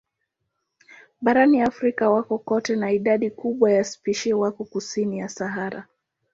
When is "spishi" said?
3.83-4.33